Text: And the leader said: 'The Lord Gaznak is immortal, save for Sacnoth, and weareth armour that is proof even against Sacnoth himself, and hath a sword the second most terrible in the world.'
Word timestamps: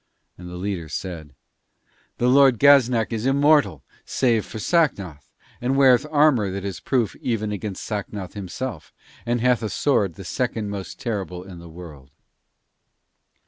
And 0.35 0.49
the 0.49 0.55
leader 0.55 0.89
said: 0.89 1.35
'The 2.17 2.27
Lord 2.27 2.57
Gaznak 2.57 3.13
is 3.13 3.27
immortal, 3.27 3.83
save 4.03 4.47
for 4.47 4.57
Sacnoth, 4.57 5.29
and 5.61 5.77
weareth 5.77 6.07
armour 6.09 6.49
that 6.49 6.65
is 6.65 6.79
proof 6.79 7.15
even 7.17 7.51
against 7.51 7.85
Sacnoth 7.85 8.33
himself, 8.33 8.91
and 9.27 9.41
hath 9.41 9.61
a 9.61 9.69
sword 9.69 10.15
the 10.15 10.25
second 10.25 10.71
most 10.71 10.99
terrible 10.99 11.43
in 11.43 11.59
the 11.59 11.69
world.' 11.69 12.09